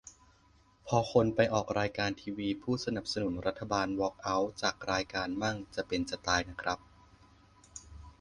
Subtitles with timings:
[0.87, 6.79] พอคนไปออกรายการทีวีพูดสนับสนุนรัฐบาลวอล์กเอาท์จากรายการมั่ง จะเป็นจะตายนะครับ